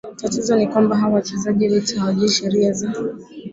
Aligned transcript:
tatizo 0.15 0.55
ni 0.55 0.67
kwamba 0.67 0.95
hawa 0.97 1.13
wachezaji 1.13 1.67
wetu 1.69 1.99
hawajui 1.99 2.29
sheria 2.29 2.71
za 2.71 2.93